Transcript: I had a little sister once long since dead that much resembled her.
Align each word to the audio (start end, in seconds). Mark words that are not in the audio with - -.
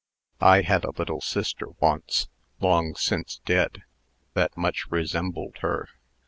I 0.39 0.63
had 0.63 0.83
a 0.83 0.89
little 0.97 1.21
sister 1.21 1.67
once 1.79 2.27
long 2.59 2.95
since 2.95 3.39
dead 3.45 3.83
that 4.33 4.57
much 4.57 4.87
resembled 4.89 5.57
her. 5.59 5.89